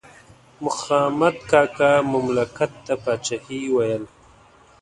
[0.65, 4.07] مخامد کاکا مملکت ته پاچاهي ویله.